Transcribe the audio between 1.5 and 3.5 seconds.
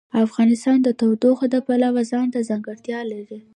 د پلوه ځانته ځانګړتیا لري.